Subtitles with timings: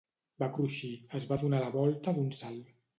[0.43, 0.89] Va cruixir;
[1.21, 2.79] es va donar la volta d'un salt.